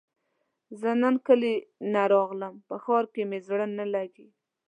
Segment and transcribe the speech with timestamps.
[0.79, 1.55] زۀ نن کلي
[1.93, 4.27] نه راغلم په ښار کې مې زړه نه لګي